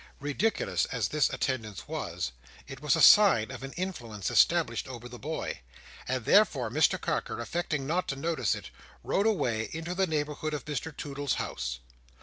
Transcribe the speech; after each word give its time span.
Ridiculous 0.19 0.85
as 0.85 1.09
this 1.09 1.29
attendance 1.29 1.87
was, 1.87 2.31
it 2.67 2.81
was 2.81 2.95
a 2.95 3.03
sign 3.03 3.51
of 3.51 3.61
an 3.61 3.71
influence 3.73 4.31
established 4.31 4.87
over 4.87 5.07
the 5.07 5.19
boy, 5.19 5.59
and 6.07 6.25
therefore 6.25 6.71
Mr 6.71 6.99
Carker, 6.99 7.39
affecting 7.39 7.85
not 7.85 8.07
to 8.07 8.15
notice 8.15 8.55
it, 8.55 8.71
rode 9.03 9.27
away 9.27 9.69
into 9.73 9.93
the 9.93 10.07
neighbourhood 10.07 10.55
of 10.55 10.65
Mr 10.65 10.91
Toodle's 10.97 11.35
house. 11.35 11.81